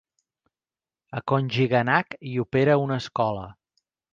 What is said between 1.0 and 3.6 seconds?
A Kongiganak hi opera una escola.